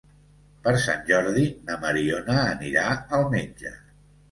Per 0.63 0.71
Sant 0.85 1.03
Jordi 1.09 1.43
na 1.67 1.77
Mariona 1.85 2.39
anirà 2.55 2.89
al 3.21 3.31
metge. 3.37 3.79